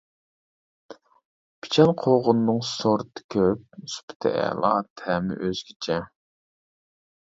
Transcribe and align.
پىچان 1.65 1.93
قوغۇنىنىڭ 2.05 2.63
سورتى 2.71 3.27
كۆپ، 3.37 3.87
سۈپىتى 3.97 4.35
ئەلا، 4.43 4.77
تەمى 5.05 5.43
ئۆزگىچە. 5.43 6.05